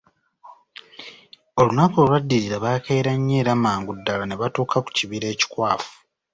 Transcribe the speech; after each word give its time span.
Olunaku 1.59 1.95
olwadirira 2.03 2.57
baakeera 2.63 3.11
nnyo 3.15 3.35
era 3.41 3.53
mangu 3.63 3.91
ddala 3.97 4.23
ne 4.27 4.35
batuuka 4.41 4.77
ku 4.83 4.89
kibira 4.97 5.25
ekikwafu. 5.33 5.91